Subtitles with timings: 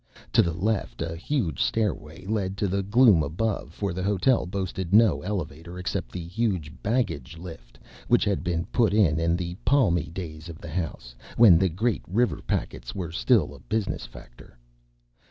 [0.33, 4.95] To the left a huge stairway led to the gloom above, for the hotel boasted
[4.95, 7.77] no elevator except the huge "baggage lift,"
[8.07, 12.01] which had been put in in the palmy days of the house, when the great
[12.07, 14.57] river packets were still a business factor.